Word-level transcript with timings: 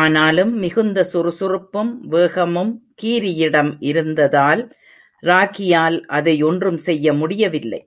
ஆனாலும், 0.00 0.52
மிகுந்த 0.54 1.04
சுறுசுறுப்பும், 1.04 1.90
வேகமும் 2.08 2.70
கீரியிடம் 3.02 3.76
இருந்ததால் 3.80 4.62
ராகியால் 5.22 5.98
அதை 6.10 6.42
ஒன்றும் 6.42 6.78
செய்ய 6.78 7.12
முடியவில்லை. 7.12 7.82